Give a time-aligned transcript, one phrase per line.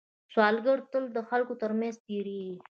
[0.33, 2.55] سوالګر تل د خلکو تر منځ تېرېږي